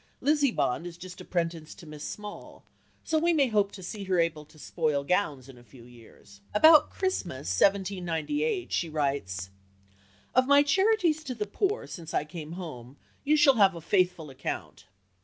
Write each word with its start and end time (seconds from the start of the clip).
Lizzie 0.19 0.49
Bond 0.49 0.87
is 0.87 0.97
just 0.97 1.21
apprenticed 1.21 1.77
to 1.77 1.85
Miss 1.85 2.03
Small, 2.03 2.63
so 3.03 3.19
we 3.19 3.33
may 3.33 3.49
hope 3.49 3.71
to 3.73 3.83
see 3.83 4.05
her 4.05 4.19
able 4.19 4.45
to 4.45 4.57
spoil 4.57 5.03
gowns 5.03 5.47
in 5.47 5.59
a 5.59 5.63
few 5.63 5.83
years." 5.85 6.41
About 6.55 6.89
Christmas 6.89 7.47
(1798) 7.61 8.71
she 8.71 8.89
writes 8.89 9.51
"Of 10.33 10.47
my 10.47 10.63
charities 10.63 11.23
to 11.25 11.35
the 11.35 11.45
poor 11.45 11.85
since 11.85 12.15
I 12.15 12.25
came 12.25 12.53
home 12.53 12.97
you 13.23 13.37
shall 13.37 13.57
have 13.57 13.75
a 13.75 13.79
faithful 13.79 14.31
account. 14.31 14.87